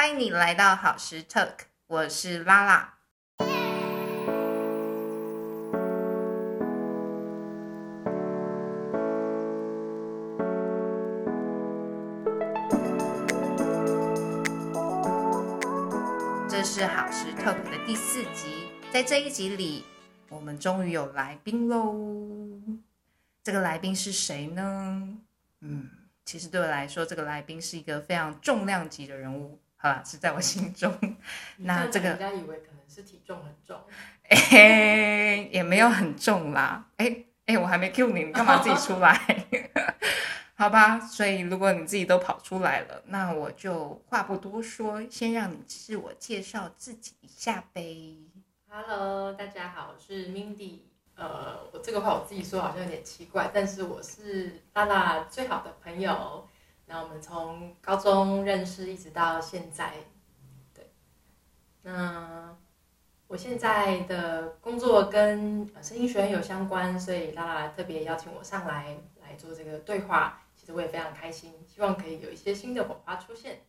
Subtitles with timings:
[0.00, 1.56] 欢迎你来到好时 Talk，
[1.86, 2.94] 我是拉拉。
[16.48, 19.84] 这是好时 Talk 的第四集，在这一集里，
[20.30, 21.94] 我们终于有来宾喽。
[23.42, 25.18] 这个来宾是谁呢？
[25.60, 25.90] 嗯，
[26.24, 29.58] 其实对我来说，这个来宾是一个非常重量级的人物。
[29.82, 30.94] 好啦，是在我心中。
[31.56, 33.80] 那这个人家以为可能是体重很重，
[34.28, 36.86] 哎、也没有很重啦。
[36.98, 39.18] 哎、哎、我还没 Q 你，你干嘛自己出来？
[40.54, 48.18] 好吧，所以如果你自己都跑出来了，那我就话不多说，先让你自我介绍自己一下呗。
[48.68, 50.80] Hello，大家好，我是 Mindy。
[51.14, 56.46] 呃，我这个话我自己说好像有点奇怪，但是我是拉拉最好的朋友。
[56.92, 59.92] 那我们从高中认识一直到现在，
[60.74, 60.90] 对。
[61.82, 62.56] 那
[63.28, 70.42] 我现在的工作跟呃声音学院有相关，所以拉拉特别邀请我上来来做这个对话。
[70.56, 73.60] 其实我也非常开心，希望可以有一些新的火花出现。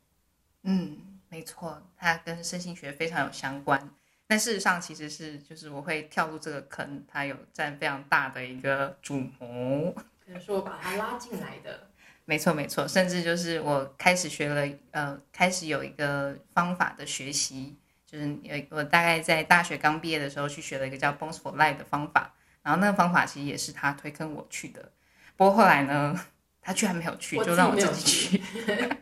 [0.64, 3.88] 嗯，没错，它跟身心学非常有相关。
[4.26, 9.94] 但事实上，其实是就是我会跳入这个坑，它有占非常大的一个主谋。
[10.26, 11.91] 可能是我把它拉进来的。
[12.26, 22.34] 没错，没错，甚至就是我开始学了，呃，开始有一个方法的学习，就是有我大概在大学刚毕业的时候去学了一个叫 Bones for Life 的方法，
[22.64, 24.92] 然后那个方法其实也是他推坑我去的，
[25.36, 26.18] 不过后来呢，
[26.62, 28.44] 他居然没有去，就让我自己去。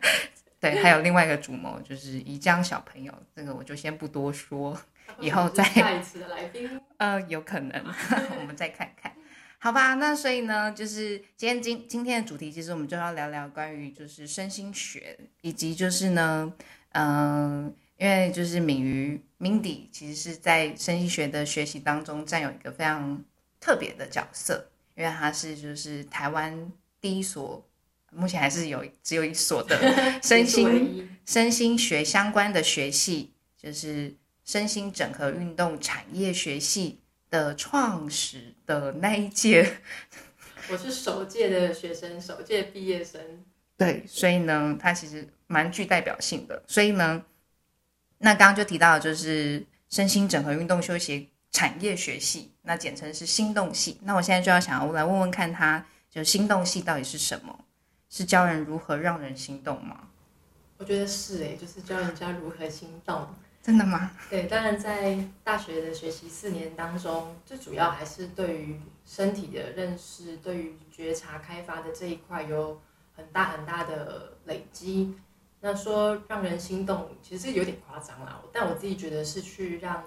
[0.58, 4.78] 对，还有另外一个主谋就是宜江小朋友，这个我就先不多说，
[5.18, 6.78] 以后再下一次的来宾。
[6.98, 7.82] 呃，有可能，
[8.38, 9.10] 我们再看看，
[9.62, 9.92] 好吧？
[9.94, 16.50] 那所以呢，就是今天今今天的主题，其实我们就要聊聊关于就是身心学，以及就是呢，
[16.92, 23.22] 嗯、因为就是敏瑜 Mindy 其实是在身心学的学习当中占有一个非常
[23.60, 27.62] 特别的角色，因为它是就是台湾第一所，
[28.12, 29.78] 目前还是有只有一所的
[30.24, 36.98] 身心身心学相关的学系，就是身心整合运动产业学系
[37.30, 39.78] 的创始的那一届。
[40.68, 43.20] 我是首届的学生，首届毕业生。
[43.76, 46.62] 对，所以呢，它其实蛮具代表性的。
[46.66, 47.24] 所以呢，
[48.18, 53.98] 那刚刚就提到的就是身心整合运动休息产业学系，那简称是心动系。
[54.02, 57.64] 那我现在就要想要来问问看他，就心动系到底是什么？
[58.08, 60.08] 是教人如何让人心动吗？
[60.78, 63.28] 我觉得是诶，就是教人家如何心动。
[63.62, 64.10] 真的吗？
[64.30, 72.80] 对，当然在大学的学习四年当中，最主要还是对于身体的认识，对于觉察开发的这一块有
[73.14, 75.14] 很大很大的累积。
[75.60, 80.02] 那说让人心动，其实有点夸张啦，但我自己觉得是去让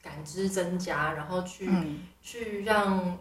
[0.00, 3.18] 感知增加，然后去、嗯去让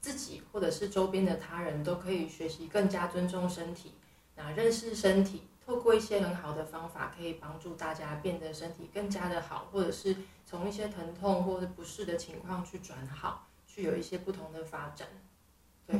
[0.00, 3.92] 自己或者是周边的他人都可以学习更加尊重身体，
[4.34, 15.06] 那认识身体，透过一些很好的方法，可以帮助大家变得身体更加的好，或者是从一些疼痛或者不适的情况去转好，去有一些不同的发展。
[15.86, 15.96] 对，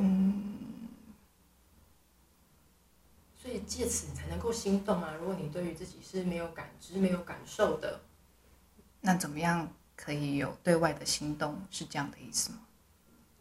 [3.41, 5.15] 所以借此你才能够心动啊！
[5.19, 8.01] 如果你对于自己是没有感知、没有感受的，
[8.99, 11.61] 那怎么样可以有对外的心动？
[11.69, 12.59] 是这样的意思吗？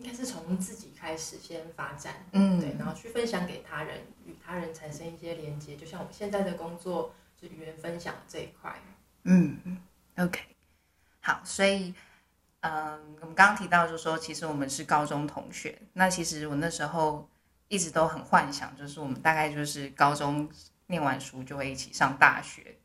[0.01, 2.15] 应该是从自己开始先发展。
[2.33, 8.75] 嗯对，然后去分享给他人，与他人产生一些连接，就像我现在的工作是语言分享这一块。
[9.25, 9.79] 嗯
[10.17, 10.41] ，OK，
[11.21, 11.95] 好，所以，
[12.61, 15.79] 嗯，我们刚刚提到，就是说，其实我们是高中同学。
[15.93, 17.29] 那其实我那时候
[17.69, 20.49] 一直都很幻想，就是我们大概就是高中
[20.87, 22.79] 念完书就会一起上大学，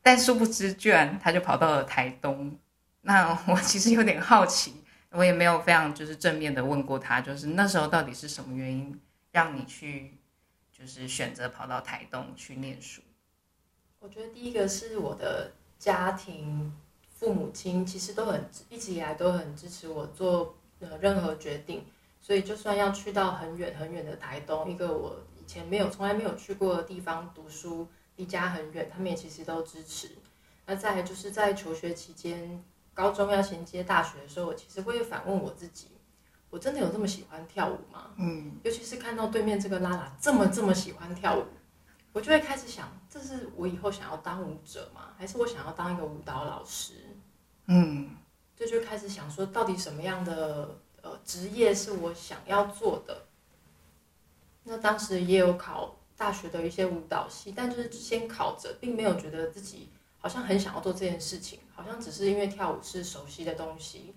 [0.00, 2.56] 但殊不知，居然他就跑到了台东。
[3.02, 9.00] 那我其实有点好奇，我也没有非常就是正面的问过他，就是那时候到底是什么原因
[9.32, 10.18] 让你去，
[10.70, 13.02] 就是选择跑到台东去念书？
[13.98, 16.72] 我觉得第一个是我的家庭，
[17.08, 21.84] 父母亲其实都很一直以来都很支持我做呃任何决定，
[22.20, 30.16] 所以就算要去到很远很远的台东，一个我以前没有从来没有去过的地方读书，离家很远，他们也其实都支持。
[30.66, 32.62] 那再来就是在求学期间，
[32.94, 35.88] 高中要衔接大学的时候，我其实会反问我自己：
[36.50, 38.10] 我真的有这么喜欢跳舞吗？
[38.16, 41.44] 嗯尤其是看到对面这个拉拉这么这么喜欢跳舞，
[42.12, 45.14] 我就会开始想，这是我以后想要当舞者吗？
[45.16, 46.94] 还是我想要当一个舞蹈老师？
[47.66, 48.10] 嗯
[48.56, 53.26] 这就开始想说，到底什么样的呃职业是我想要做的？
[54.64, 59.88] 那当时也有考大学的一些舞蹈系，但就是先考着，并没有觉得自己
[60.20, 64.14] 好像很想要做这件事情，好像只是因为跳舞是熟悉的东西。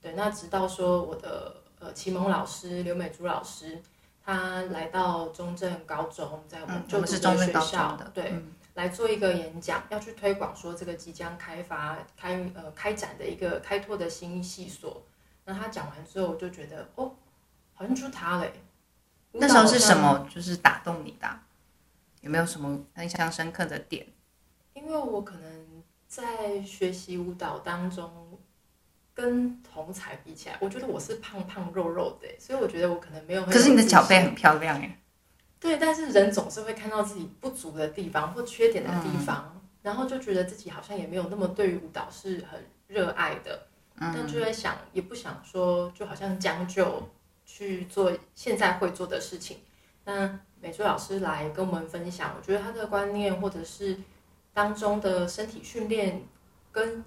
[0.00, 3.80] 对，那直到说我的呃启蒙老师刘美珠老师，
[4.24, 8.34] 他来到中正高中，在我们就读的学校，对，
[8.74, 15.02] 来做一个演讲，要去推广说这个即将开发开呃开展的一个开拓的新系所。
[15.44, 17.12] 那他讲完之后，我就觉得哦，
[17.74, 18.52] 好像就他嘞。
[19.32, 20.28] 那时候是什么？
[20.32, 21.28] 就是打动你的？
[22.20, 24.06] 有没有什么印象深刻的点？
[24.74, 28.38] 因为我可能在学习舞蹈当中，
[29.14, 33.44] 跟同才比起来，我觉得我是胖胖肉肉的，所以我觉得我可能没有。
[33.44, 34.98] 可是你的脚背很漂亮哎。
[35.60, 43.66] 对，但是人总是会看到自己不足的地方或缺点的地方，然后就觉得自己好像也没有那么对于舞蹈是很热爱的。
[43.96, 47.08] 但就在想，也不想说，就好像将就
[47.44, 49.58] 去做现在会做的事情。
[50.04, 53.96] 那美术老师来跟我们分享，我觉得他的观念或者是
[54.54, 56.22] 当中的身体训练，
[56.70, 57.04] 跟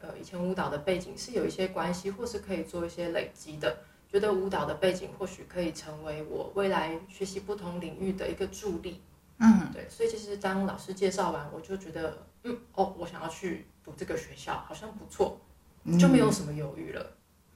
[0.00, 3.78] 呃以前舞蹈的背景是有一些关系，或是可以做一些累积的。
[4.10, 9.00] 觉得舞蹈的背景或许可以成为我未来学习不同领域的一个助力。
[9.38, 9.88] 嗯，对。
[9.88, 15.40] 所以其实当老师介绍完，我就觉得，嗯，哦，我想要去读这个学校，好像不错。
[15.98, 17.04] 就没有什么犹豫了，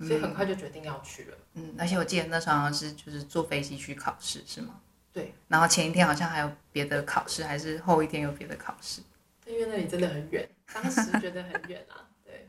[0.01, 1.37] 所以很快就决定要去了。
[1.55, 4.81] 嗯，而且我记得那时候好像是就是坐飞机去考试，是吗？
[5.13, 5.33] 对。
[5.47, 9.01] 然后前一天好像还有别的考试，还是后一天有别的考试？
[9.47, 12.05] 因为那里真的很远，当时觉得很远啊。
[12.25, 12.47] 对。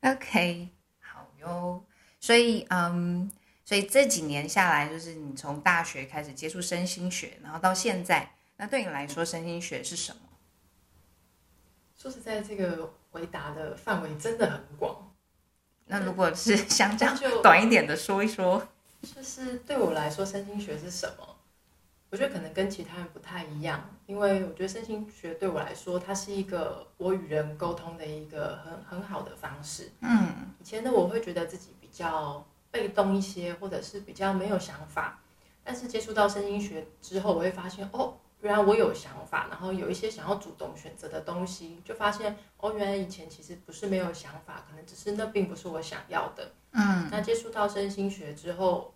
[0.00, 0.68] OK，
[1.00, 1.84] 好哟。
[2.20, 3.30] 所以，嗯，
[3.64, 10.22] 所以这几年下来，就是你从大学开始接触身心学，然后到现在，那对你来说，身心学是什么？
[11.96, 15.12] 说实在，这个回答的范围真的很广。
[15.86, 18.66] 那如果是想讲短一点的说一说，
[19.02, 21.35] 就是对我来说，身心学是什么？
[22.10, 29.90] 我觉得可能跟其他人不太一样，因为我觉得身心学对我来说，它是一个我与人沟通的一个很很好的方式。
[30.00, 35.20] 嗯，以前呢，我会觉得自己比较被动一些，或者是比较没有想法，
[35.64, 38.14] 但是接触到身心学之后，我会发现哦。
[38.42, 46.52] 原来我有想法，然后有一些想要主动选择的东西，就发现哦，原来以前其实不是没有想法，可能只是那并不是我想要的。
[46.72, 48.92] 嗯，那接触到身心学之后，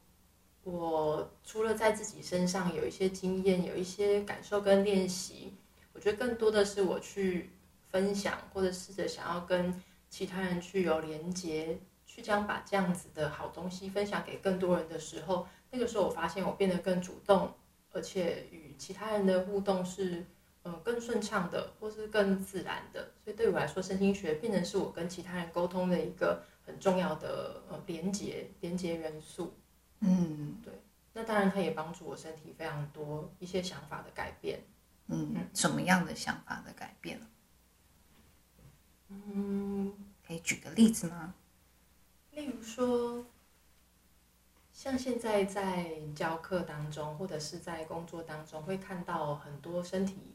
[0.70, 5.52] 我除了在自己身上有一些经验、有一些感受跟练习，
[5.92, 7.50] 我觉得更多的是我去
[7.88, 17.52] 分享，或者试着想要跟其他人去有连接，去将把这样子的好东西分享给更多人的时候，那个时候我发现我变得更主动。
[17.92, 20.24] 而且与其他人的互动是，
[20.62, 23.10] 呃，更顺畅的，或是更自然的。
[23.24, 29.52] 所以对我来说，身心学变成是我跟其他人沟通的一个很重要的呃连接连接元素。
[30.00, 30.72] 嗯，对。
[31.12, 34.62] 那当然，它也帮助我身体非常多一些想法的改变。
[35.06, 37.20] 嗯，什么样的想法的改变
[39.08, 39.92] 嗯，
[40.26, 41.34] 可以举个例子吗？
[42.32, 43.24] 例如说。
[44.72, 50.34] 像现在在教课当中，或者是在工作当中，会看到很多身体，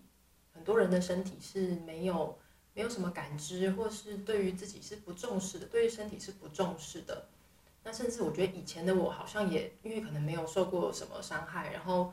[0.54, 2.38] 很多人的身体是没有
[2.76, 7.28] 没有什么感知，或是对于自己是不重视的，对于身体是不重视的。
[7.86, 12.12] 那甚至我觉得以前的我好像也因为可能没有受过什么伤害，然后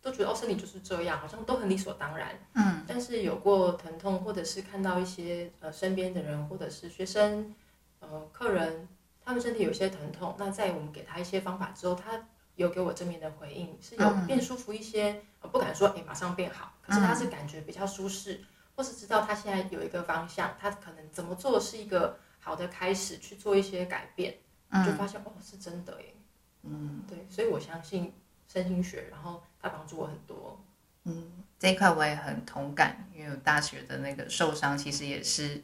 [0.00, 2.38] 都觉得哦身体就是这样，好像都很理所当然。
[2.52, 2.84] 嗯。
[2.86, 7.52] 但是有过疼痛，或者是看到一些呃身边的人，或者是学生，
[8.00, 8.86] 呃客人。
[9.26, 15.22] 他们身体有些疼痛，那在我们给他一些方法之后，他有给我正面的回应，是有变舒服一些。
[15.50, 18.44] 不敢说哎马上变好，可是他是感觉比较舒适，
[18.76, 24.34] 或是知道他现在有一个方向，他可能怎么做是一个好的开始，去做一些改变，
[24.82, 26.14] 就发现哦是真的耶。
[26.62, 28.12] 嗯，对，所以我相信
[28.48, 30.58] 身心学，然后它帮助我很多。
[31.04, 35.62] 嗯，这一块我也很同感，因为我大学的那个受伤其实也是，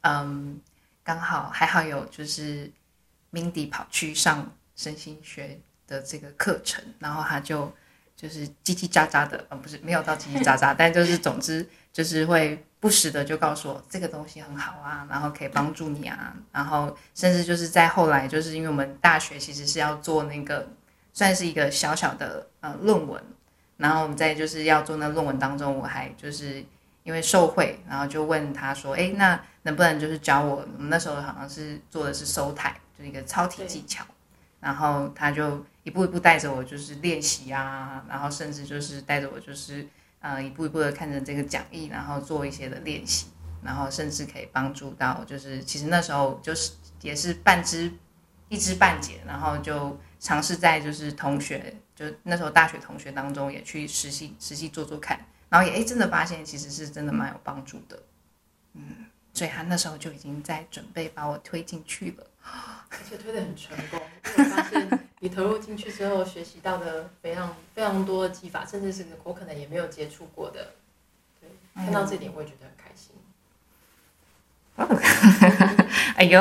[0.00, 0.58] 嗯，
[1.04, 2.72] 刚好还好有就是。
[3.30, 7.70] Mindy 跑去上身心学的这个课程，然后他就
[8.18, 20.68] 就是叽叽喳喳的，呃，不是没有到叽叽喳喳，但就是总之就是会不时的就告诉我这个东西很好啊，然后可以帮助你啊，然后甚至就是在后来，就是因为我们大学其实是要做那个
[21.14, 23.22] 算是一个小小的呃论文，
[23.76, 26.64] 然后我们在就是要做那论文当中，我还就是
[27.04, 30.56] 因为受贿，然后就问他说，哎，那能不能就是教我？
[30.76, 32.74] 我们那时候好像是做的是收台。
[32.98, 34.04] 就是一个抄题技巧，
[34.58, 39.88] 然后他就一步一步带着我，就是练习啊，然后甚至就是带着我，就是
[40.20, 43.28] 呃一步一步的看着这个讲义，然后做一些的练习，
[43.62, 47.90] 然后甚至可以帮助到，就是其实那时候就是也是半知
[48.50, 55.18] 一知半解，然后就尝试在就是同学就那时候大学同学当中也去实习实习做做看，
[55.48, 58.02] 然后也哎真的发现其实是真的蛮有帮助的，
[58.74, 62.26] 嗯，所以他那时候就已经在准备把我推进去了。
[62.90, 64.00] 而且推的很成功，
[64.38, 70.74] 我发现你投入进去之后，学习到的非常非常多的技法，甚至是我可能也没有接触过的。
[71.40, 73.14] 对，看到这点我也觉得很开心。
[74.76, 75.84] 哦。
[76.18, 76.40] 哎呦，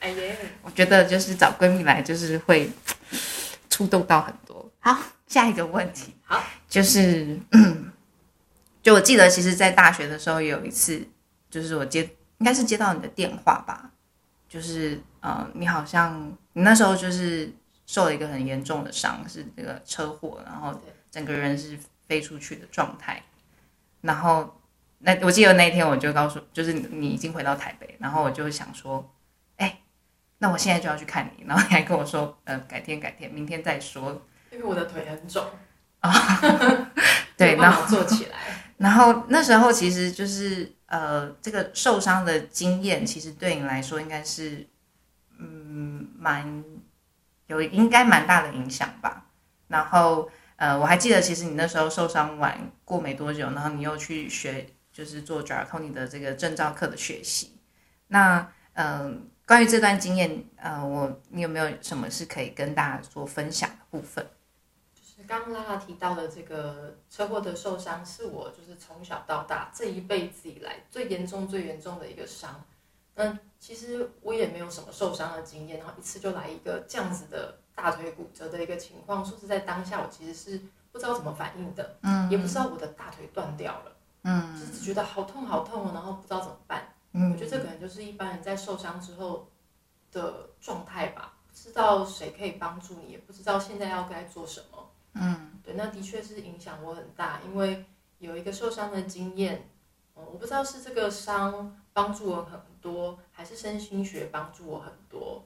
[0.00, 2.70] 哎耶，我觉得就是找闺蜜来，就是会
[3.68, 4.70] 触动到很多。
[4.80, 7.92] 好，下一个问题，好，就是，嗯
[8.82, 11.06] 就我记得，其实，在大学的时候有一次，
[11.50, 12.02] 就是我接，
[12.38, 13.90] 应该是接到你的电话吧，
[14.48, 17.52] 就是呃，你好像你那时候就是
[17.88, 20.78] 受了一个很严重的伤，是这个车祸，然后
[21.10, 21.76] 整个人是
[22.06, 23.22] 飞出去的状态，
[24.02, 24.60] 然后
[24.98, 29.10] 那我记得那一天我就告诉，就是你你已经回到台北，然后我就想说，
[29.56, 29.80] 哎，
[30.36, 35.42] 那我现在就要去看你，然后你还跟我说，呃，改天改天，明天再说， 因为我的腿很肿
[36.00, 36.12] 啊，
[37.38, 38.36] 对，然后坐起来。
[38.76, 44.68] 然后那时候其实就是呃，这个受伤的经验，其实对你来说应该是
[45.38, 46.62] 嗯蛮
[47.48, 49.26] 有应该蛮大的影响吧。
[49.66, 57.60] 然后呃，我还记得，其实你那时候受伤完过没多久，然后你又去学就是做 d r a c o n i 的这个证照课的学习。
[58.08, 58.40] 那
[58.72, 59.14] 嗯、呃，
[59.46, 64.26] 关于这段经验，呃，我你有没有什么是可以跟大家做分享的部分？
[64.94, 72.64] 就是刚刚拉拉提到的这个车祸的受伤，是我就是从小到大这一辈子以来最严重、最严重的一个伤。
[73.18, 79.24] 那其实我也没有什么受伤的经验，然后一次就来一个这样子的大腿骨折的一个情况。
[79.24, 86.94] 说实在，当下我其实是不知道怎么反应的，嗯，也不知道我的大腿断掉了，嗯，就是只觉得好痛好痛哦，然后不知道怎么办。
[87.12, 89.50] 嗯我觉得这可能就是一般人在受伤之后
[90.12, 94.90] 的状态吧，不知道谁可以帮助你，也不知道现在要该做什么。
[95.14, 97.84] 嗯，对，那的确是影响我很大，因为
[98.18, 99.68] 有一个受伤的经验，
[100.14, 105.44] 嗯，我不知道是这个伤帮助我很多，还是身心学帮助我很多。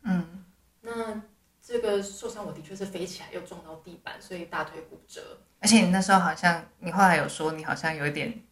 [0.00, 0.42] 嗯，
[0.80, 1.20] 那
[1.60, 5.40] 这个受伤我的确是飞起来又撞到地板，所以大腿骨折。
[5.60, 8.42] 而且你那时候好像，你后来有说你好像有一点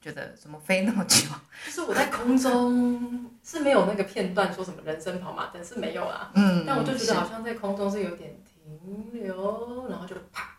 [0.00, 1.28] 觉得怎么飞那么久？
[1.64, 10.58] 就是我在空中是没有那个片段说什么人生跑马灯是没有啦，嗯，但我就觉得好像在空中是有点停留，然后就啪，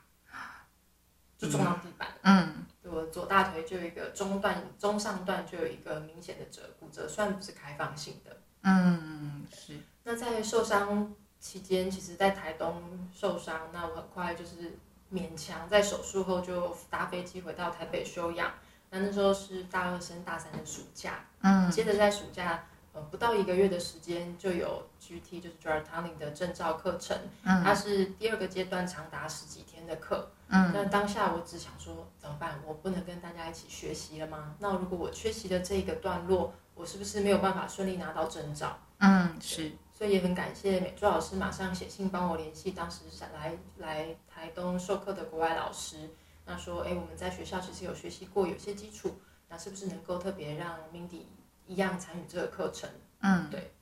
[1.37, 2.07] 就撞到地板。
[2.21, 2.64] 嗯对
[2.95, 8.37] 我左大腿就有一个中段、中上段就有一个明显的折骨折，虽然不是开放性的。
[8.63, 12.81] 嗯是那在受伤期间，其实在台东
[13.13, 14.77] 受伤，那我很快就是
[15.13, 18.53] 勉强在手术后就搭飞机回到台北休养。
[18.89, 30.31] 那那时候是大二升大三的暑假，嗯接着在暑假呃不到一个月的时间就有 GT 就是 d r a t o n i n g 的证照课程，嗯它是第二个阶段长达十几天的课。
[30.47, 32.59] 嗯那当下我只想说怎么办？
[32.65, 34.55] 我不能跟大家一起学习了吗？
[34.59, 38.77] 那如果我缺席的这一个段落，我是不是没有办法顺利拿到证照？
[38.99, 43.01] 嗯是所以也很感谢美珠老师马上写信帮我联系当时
[43.33, 46.09] 来来台东授课的国外老师，
[46.45, 49.15] 那说哎我们在学校其实有学习过有些基础，
[49.49, 51.23] 那是不是能够特别让 Mindy
[51.65, 52.89] 一样参与这个课程？
[53.21, 53.73] 嗯对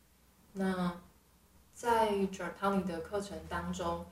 [0.54, 0.96] 那
[1.74, 4.06] 在 j o r t a n i 的课程当中，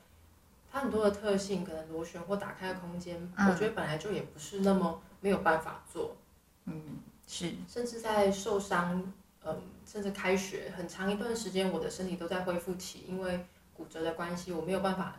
[0.72, 3.50] 它很多的特性，可能螺旋或打开的空间，嗯。
[3.50, 6.16] 我觉得本来就也不是那么没有办法做，
[6.64, 6.98] 嗯
[7.28, 7.52] 是。
[7.68, 9.12] 甚至在受伤，
[9.44, 15.16] 嗯，甚至开学很长一段时间，我的身体都在恢复期，因为骨折的关系，我没有办法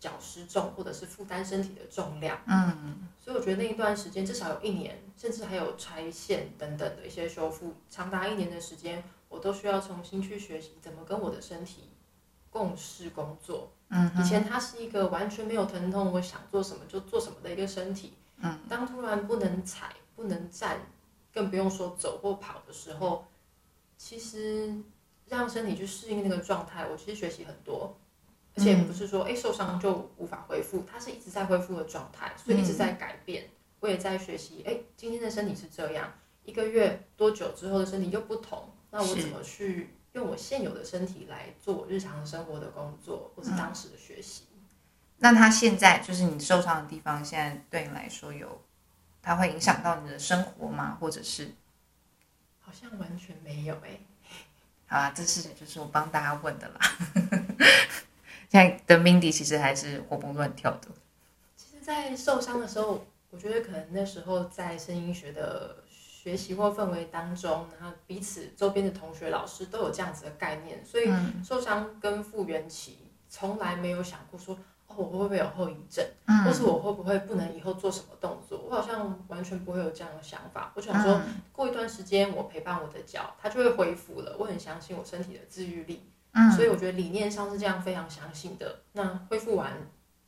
[0.00, 3.06] 脚失重或者是负担身体的重量，嗯。
[3.20, 11.90] 所以我觉得那一段时间至少有一年，甚至还有拆线等等的一些修复，长达一年的时间，我都需要重新去学习怎么跟我的身体
[12.48, 13.70] 共事工作。
[13.94, 18.14] 嗯以前它是一个完全没有疼痛，我想做什么就做什么的一个身体。
[18.40, 20.80] 嗯，当突然不能踩、不能站，
[21.32, 23.26] 更不用说走或跑的时候，
[23.96, 24.74] 其实
[25.26, 27.96] 让身体去适应那个状态，我其实学习很多。
[28.54, 33.48] 而且不是说哎、诶受伤就无法恢复，它是一直在恢复的状态，所以一直在改变。
[33.80, 36.12] 我也在学习，哎，今天的身体是这样，
[36.44, 44.44] 一个月多久之后的身体又不同，那我怎么去用我现有的身体来做日常生活的工作，或是当时的学习？
[45.18, 48.60] 那他现在就是你受伤的地方，现在对你来说有，
[49.22, 50.98] 它会影响到你的生活吗？
[51.00, 51.52] 或者是，
[52.60, 54.00] 好像完全没有哎、
[54.86, 56.80] 好啦，这是就是我帮大家问的啦。
[58.50, 60.88] 现在的 Mindy 其实还是活蹦乱跳的。
[61.56, 65.81] 其实，在受伤的时候，我觉得可能那时候在声音学的
[66.22, 71.12] 学习或氛围当中，然后彼此周边的同学、老师都有这样子的概念，所以
[71.42, 72.98] 受伤跟复原期
[73.28, 74.54] 从来没有想过说，
[74.86, 78.64] 哦，哦，我会不会有后遗症，嗯或是我会不会不能以后做什么动作？
[78.70, 80.72] 我好像完全不会有这样的想法。
[80.76, 84.36] 我想说，嗯过一段时间我陪伴我的脚，它就会恢复了。
[84.38, 88.82] 我很相信我身体的自愈力，嗯所以我觉得理念上是这样非常相信的。
[88.92, 89.72] 那恢复完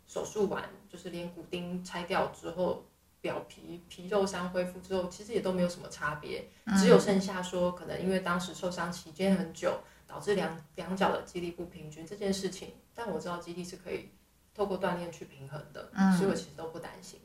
[0.07, 2.85] 手术完，就是连骨钉拆掉之后，
[3.25, 12.75] 表皮皮肉伤恢复之后，其实也都没有什么差别，嗯只有剩下说可能因为当时受伤期间很久，导致两两脚的肌力不平均这件事情。
[12.95, 14.11] 但我知道肌力是可以
[14.55, 17.19] 透过锻炼去平衡的，嗯所以我其实都不担心。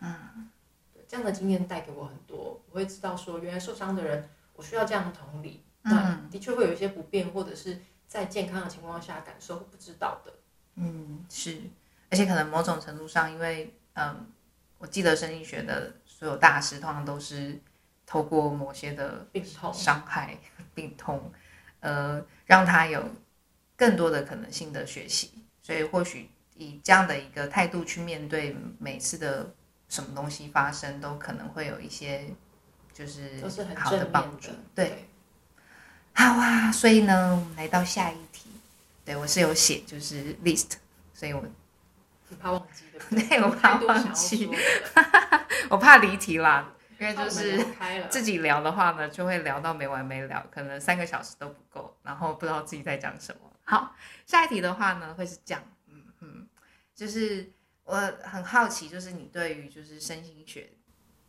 [0.00, 0.50] 嗯，
[0.92, 5.62] 对，这样的经验带给我很多，我会知道说原来受伤的人，我需要这样的同理。
[5.82, 10.32] 那的确会有一些不便，或者是在健康的情况下感受不知道的。
[10.74, 11.60] 嗯，是，
[12.10, 14.26] 而且可能某种程度上，因为嗯，
[14.84, 17.58] 我记得生理学的所有大师通常都是
[18.04, 20.36] 透过某些的病痛伤害、
[20.74, 21.32] 病痛，
[21.80, 23.02] 呃，让他有
[23.78, 25.30] 更多的可能性的学习。
[25.62, 29.54] 所以或许以这样的一个态度去面对每次的
[29.88, 32.28] 什么东西发生，都可能会有一些
[32.92, 34.58] 就是很好的帮助的。。
[34.74, 35.08] 对，
[36.12, 38.50] 好啊，所以呢，我们来到下一题。
[39.02, 40.72] 对我是有写就是 list，
[41.14, 41.42] 所以我
[42.34, 43.28] 你怕忘记对不对？
[43.28, 44.50] 对 我怕忘记
[45.70, 47.64] 我怕离题啦，因为就是。
[48.10, 53.40] 自己聊的话呢，就会聊到没完没了，可能三个小时都不够，然后不知道自己在讲什么。
[53.64, 53.94] 好，
[54.26, 56.46] 下一题的话呢，会是这样，嗯嗯，
[56.94, 57.50] 就是
[57.84, 60.70] 我很好奇，就是你对于就是身心学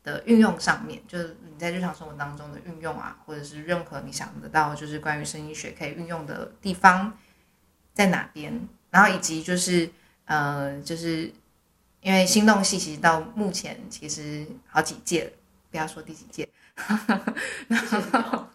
[0.04, 7.18] 的运用上面，就是你在日常生活当中的运用啊，或者是任何你想得到，就是关于身心学可以运用的地方
[7.94, 9.90] 在哪边，然后以及就是
[10.26, 11.32] 呃，就是
[12.02, 15.32] 因为心动系其实到目前其实好几届了，
[15.72, 16.50] 不要说第几届，
[17.70, 18.50] 谢谢你哦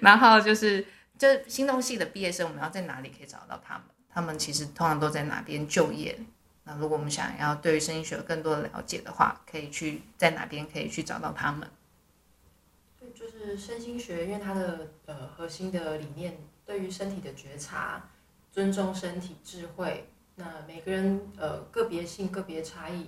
[0.00, 0.86] 然后就是
[1.18, 3.84] 就心动系的毕业生，我们要在哪里可以找到他们？
[4.08, 6.18] 他们其实通常都在哪边就业？
[6.64, 11.68] 那如果我们想要对于声音学有更多的了解的话，可以去在哪边可以去找到他们？
[12.98, 18.08] 对，就是身心学，因为它的呃核心的理念，对于身体的觉察、
[18.50, 23.06] 尊重身体智慧，那每个人呃个别性、个别差异，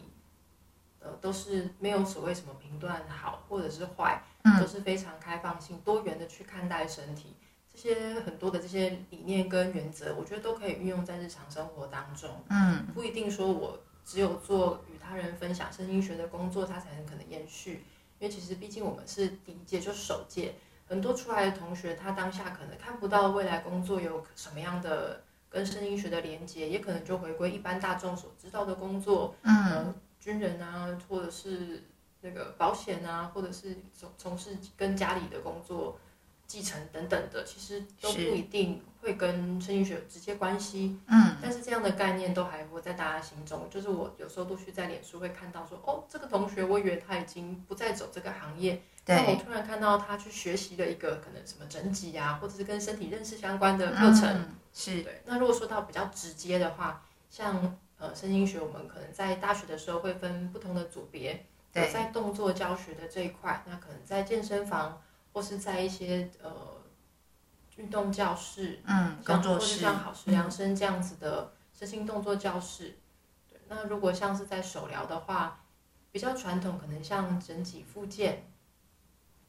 [1.01, 4.23] 呃都是没有所谓什么评断好或者是坏，
[4.61, 7.35] 都是非常开放性、多元的去看待身体。
[7.73, 12.31] 这些很多的这些理念跟原则，我觉得都可以运用在日常生活当中。
[12.49, 17.85] 嗯，不一定说我只有做与他人分享身心学的工作，它才能可能延续。
[18.19, 20.55] 因为其实毕竟我们是第一届，就是首届，
[20.87, 25.23] 很多出来的同学，他当下可能看不到未来工作有什么样的
[25.57, 31.83] 跟声音学的连接，也可能就回归一般大众所知道的工作，嗯，军人啊，或者是
[32.21, 35.99] 那个保险啊，或者是从从事跟家里的工作。
[36.47, 40.97] 继承等等的，其实都不一定会跟声音学有直接关系。
[41.09, 43.69] 嗯，但是这样的概念都还活在大家心中。
[43.69, 54.25] 就是我有时候陆续在脸书会看到说，哦，这个同学，我以为他已经不再走这个行业，但我突然看到他去学习了一个可能什么整脊啊，或者是跟身体认识相关的课程。
[54.25, 55.23] 嗯、是对。
[55.27, 65.03] 那如果说到比较直接的话，像呃声音学，我们可能在大学的时候会分不同的组别，对，在动作教学的这一块，那可能在健身房。
[65.37, 66.51] 或是在一些呃
[67.77, 72.97] 运动教室，嗯，工作室，像好时量身这样子的身心动作教室。
[73.47, 75.61] 对，那如果像是在手疗的话，
[76.11, 78.51] 比较传统，可能像整脊复健，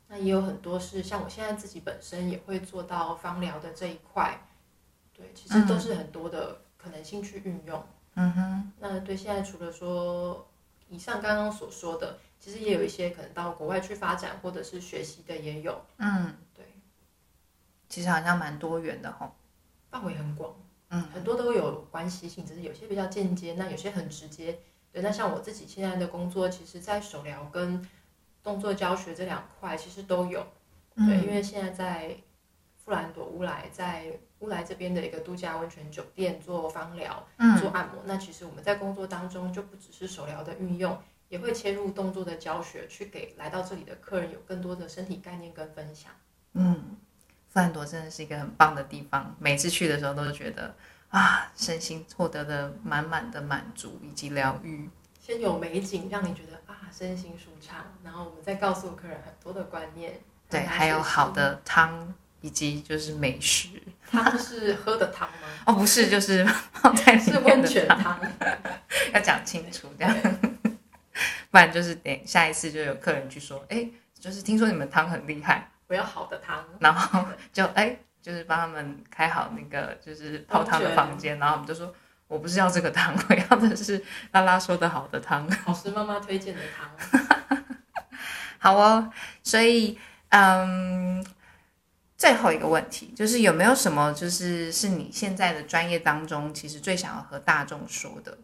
[0.09, 4.37] 那也有很多是像我现在自己本身也会做到芳疗的这一块。
[5.13, 7.81] 对，其实都是很多的可能性去运用。
[8.15, 10.45] 嗯哼，那对现在除了说
[10.89, 12.19] 以上刚刚所说的。
[12.39, 16.65] 其实也有一些可能到国外去发展或者是学习的也有，嗯，对，
[17.89, 19.35] 其实好像蛮多元的吼，
[19.89, 20.55] 范围很广，
[20.89, 24.59] 嗯，很多都有关系性，只是有些比较间接，那有些很直接。
[24.91, 27.85] 对，那像我自己现在的工作，其实在手疗跟
[28.41, 30.45] 动作教学这两块其实都有，
[30.95, 32.15] 对，因为现在在
[32.77, 37.27] 富兰朵乌来，在乌来这边的一个度假温泉酒店做芳疗、
[37.59, 40.97] 做按摩，那其实我们在工作当中就不只是手疗的运用。
[41.29, 46.11] 也会切入动作的教学，去给来到这里的客人有更多的身体概念跟分享。
[46.53, 46.97] 嗯，
[47.49, 50.75] 富兰朵真的是一个很棒的地方，每次去的时候都觉得
[51.09, 54.89] 啊，身心获得的满满的满足以及疗愈。
[55.19, 60.19] 先有美景，让你觉得啊，身心舒畅，然后我们再告诉客人很多的观念。
[60.49, 63.67] 对，还有好的汤，以及就是美食。
[64.09, 65.47] 汤是喝的汤吗？
[65.67, 68.17] 哦，不是，就是 泡在是温泉汤。
[69.13, 70.15] 要讲清楚这样。
[71.51, 73.87] 不然就是等下一次就有客人去说，哎，
[74.19, 81.93] 就是听说你们汤很厉害，我要好的汤，然后就哎，就是帮他们开好那个就是泡汤的房间，然后我们就说，
[82.27, 85.47] 我不是要这个汤，我要的是拉拉说的好的汤。
[85.65, 87.65] 老师妈妈推荐的汤。
[88.59, 89.11] 好哦，
[89.43, 89.97] 所以
[90.29, 91.23] 嗯，
[92.17, 98.37] 最后一个问题就是有没有什么就是是你现在的专业当中，其实最想要和大众说的，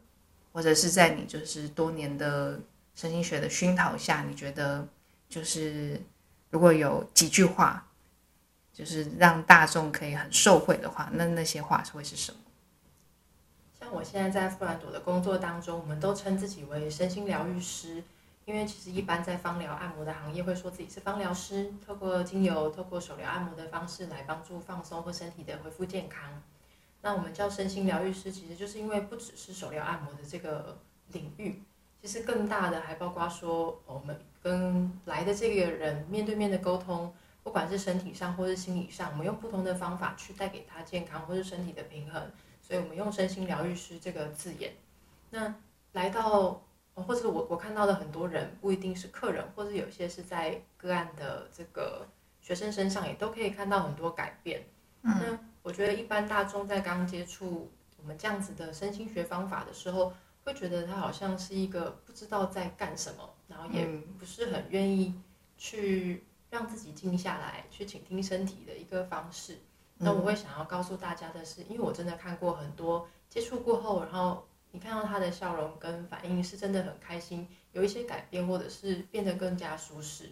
[0.54, 2.58] 或者是在你就是多年的
[2.96, 4.88] 身心学的熏陶下，你觉得
[5.28, 6.02] 就是
[6.50, 7.86] 如果有几句话，
[8.72, 12.38] 就是让大众可以很受惠的话，那那些话会是什么？
[13.78, 18.04] 像我现在在富兰朵的工作当中，我们都称自己为身心疗愈师。
[18.46, 26.44] 因为其实一般在芳疗按摩的行业会说自己是芳疗师，透过精油、透过手疗按摩的方式来帮助放松或身体的恢复健康。
[27.04, 30.76] 那我们叫身心疗愈师，其实就是因为不只是手疗按摩的这个
[31.12, 31.62] 领域，
[32.02, 37.14] 其实更大的还包括说我们跟来的这个人面对面的沟通，
[37.44, 44.74] 不管是身体上或是心理上，我们用不同的方法去带给他健康或是身体的平衡，所以我们用身心疗愈师这个字眼。
[45.30, 45.54] 那
[45.92, 46.60] 来到。
[46.96, 52.08] 或者我我看到的很多人不一定是客人，或者有些是在个案的这个
[52.40, 54.64] 学生身上，也都可以看到很多改变。
[55.02, 63.86] 那我觉得一般大众在刚接触我们这样子的身心学方法的时候，会觉得他好像是一个不知道在干什么，然后也
[64.20, 65.20] 不是很愿意
[65.58, 69.58] 去让自己静下来，去倾听身体的一个方式。
[69.98, 74.46] 那我会想要告诉大家的是，因为我真的看过很多接触过后，然后。
[74.76, 80.32] 你看到他的笑容跟反应是真的很开心，有一些改变，或者是变得更加舒适。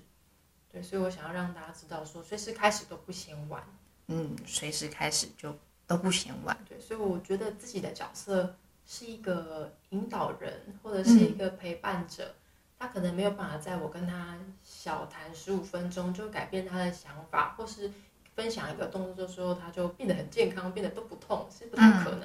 [0.68, 3.64] 对，所以我想要让大家知道，说随时开始都不嫌晚。
[4.12, 5.56] 嗯，随时开始就
[5.88, 6.58] 都不嫌晚。
[6.68, 12.36] 对，所以我觉得自己的角色是一个引导人，或者是一个陪伴者。
[12.78, 17.92] 他可能没有办法在我跟他小谈十五分钟就改变他的想法，或是
[18.36, 22.24] 分享一个动作之后他就变得很健康，变得都不痛，是不太可能。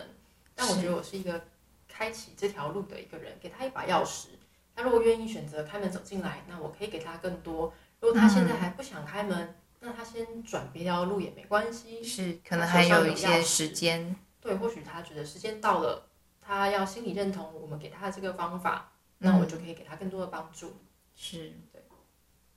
[0.55, 1.41] 但我觉得我是一个。
[1.89, 4.27] 开启这条路的一个人，给他一把钥匙。
[4.75, 7.73] 他如果愿意选择开门走进来，那我可以给他更多。
[8.01, 9.55] 如果他现在还不想开门，
[9.87, 12.03] 那他先转别条路也没关系。
[12.03, 14.17] 是，可能还有一些时间。
[14.41, 16.09] 对，或许他觉得时间到了，
[16.41, 20.77] 他要心理认同我们给他的这个方法，那我就可以给他更多的帮助。
[21.15, 21.81] 是，对，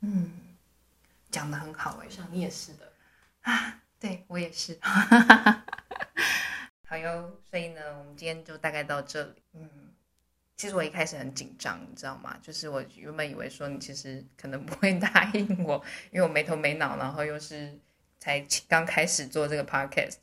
[0.02, 0.32] 嗯，
[1.30, 2.92] 讲的很好哎，我想你也是的
[3.42, 4.80] 啊，对我也是。
[6.88, 9.44] 好哟，所以呢，我们今天就大概到这里。
[9.54, 9.89] 嗯，
[10.60, 12.36] 其实我一开始很紧张，你知道吗？
[12.44, 17.80] 就是我原本以为说你其实可能不会 答应我，因为我没头没脑，然后又是
[18.20, 20.18] 才刚开始做这个 podcast。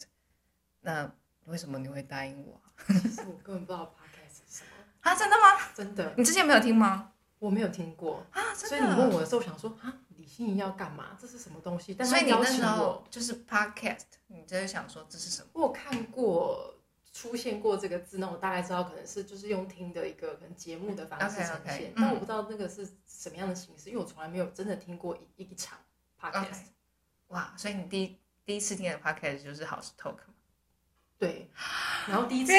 [0.83, 1.11] 那
[1.47, 2.61] 为什么你会答应我？
[2.87, 4.71] 其实我根本不知道 podcast 是什么
[5.01, 5.15] 啊！
[5.17, 5.69] 真的吗？
[5.75, 6.13] 真的？
[6.19, 7.13] 你之前没有听吗？
[7.39, 8.53] 我没有听过啊！
[8.55, 10.01] 所以你问我的时候，想说啊。
[10.17, 11.17] 李心怡要干嘛？
[11.21, 11.95] 这是什么东西？
[12.03, 15.49] 所以你那时候就是 podcast，你就是想说这是什么？
[15.53, 16.75] 我看过
[17.17, 25.79] 出现过这个字，那我大概知道可能是就是用听的一个可能节目的方式呈现，但我不知道那个是什么样的形式，因为我从来没有真的听过一一场
[26.21, 26.67] podcast。
[27.29, 27.55] 哇！
[27.57, 30.17] 所以你第第一次听的 podcast 就是好事 talk
[31.19, 31.51] 对，
[32.07, 32.53] 然后第一次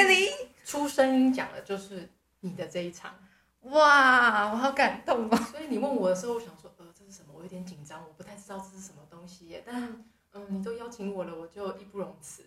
[0.64, 3.14] 出声音讲的就是你的这一场。
[3.60, 4.50] 哇！
[4.50, 5.36] 我好感动哦。
[5.52, 6.68] 所以你问我的时候，我想说。
[6.78, 7.32] 呃，这是什么？
[7.34, 9.62] 我有点紧张，我不太知道这是什么东西耶。
[9.66, 12.44] 但嗯，你都邀请我了，我就义不容辞，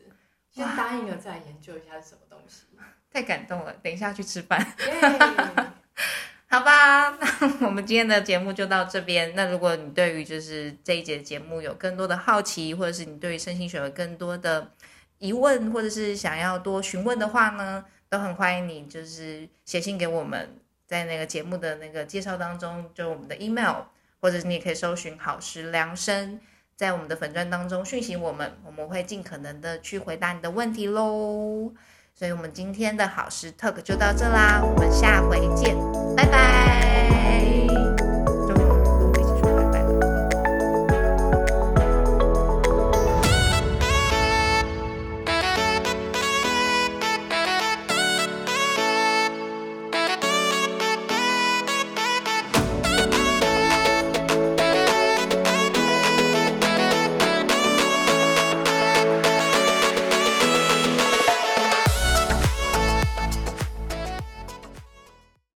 [0.52, 2.66] 先答应了，再研究一下是什么东西。
[3.12, 4.66] 太感动了，等一下去吃饭。
[6.48, 9.34] 好吧，那我们今天的节目就到这边。
[9.36, 14.72] 那如果你对于就是这一节节目有更多的好奇，或者是你对于身心学有更多的
[15.18, 23.84] 疑问，或者是想要多询问的话呢，都很欢迎你就是写信给我们，在那个节目的那个介绍当中，就我们的 email。
[24.24, 26.40] 或者你也可以搜寻好时量身，
[26.82, 31.72] 在我们的粉钻当中讯息我们，我们会尽可能的去回答你的问题喽。
[32.16, 35.78] 所以，我们今天的好时 talk 就到这啦，我们下回见，
[36.18, 37.51] 拜拜。